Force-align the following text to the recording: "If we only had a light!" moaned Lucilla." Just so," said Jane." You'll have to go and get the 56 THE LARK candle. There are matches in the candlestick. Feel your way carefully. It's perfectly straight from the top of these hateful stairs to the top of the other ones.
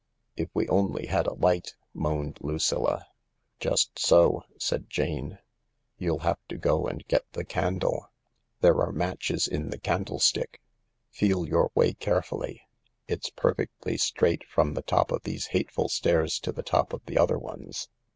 "If 0.45 0.49
we 0.55 0.67
only 0.67 1.05
had 1.05 1.27
a 1.27 1.35
light!" 1.35 1.75
moaned 1.93 2.39
Lucilla." 2.41 3.05
Just 3.59 3.99
so," 3.99 4.43
said 4.57 4.89
Jane." 4.89 5.37
You'll 5.99 6.21
have 6.25 6.39
to 6.49 6.57
go 6.57 6.87
and 6.87 7.05
get 7.05 7.21
the 7.33 7.41
56 7.41 7.53
THE 7.53 7.59
LARK 7.61 7.65
candle. 7.67 8.11
There 8.61 8.81
are 8.81 8.91
matches 8.91 9.47
in 9.47 9.69
the 9.69 9.77
candlestick. 9.77 10.59
Feel 11.11 11.47
your 11.47 11.69
way 11.75 11.93
carefully. 11.93 12.63
It's 13.07 13.29
perfectly 13.29 13.95
straight 13.97 14.43
from 14.49 14.73
the 14.73 14.81
top 14.81 15.11
of 15.11 15.21
these 15.21 15.45
hateful 15.53 15.87
stairs 15.87 16.39
to 16.39 16.51
the 16.51 16.63
top 16.63 16.93
of 16.93 17.05
the 17.05 17.19
other 17.19 17.37
ones. 17.37 17.87